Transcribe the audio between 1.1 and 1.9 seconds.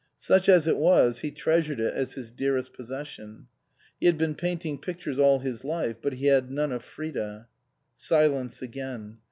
he treasured